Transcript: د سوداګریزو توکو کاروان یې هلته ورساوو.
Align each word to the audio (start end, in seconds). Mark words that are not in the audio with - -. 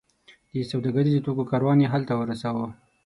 د 0.53 0.55
سوداګریزو 0.71 1.23
توکو 1.25 1.43
کاروان 1.51 1.77
یې 1.83 1.91
هلته 1.93 2.13
ورساوو. 2.15 2.65